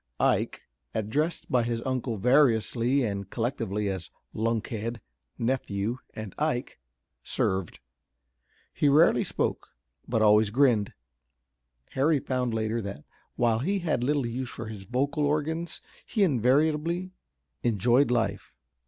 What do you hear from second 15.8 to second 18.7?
he invariably enjoyed life.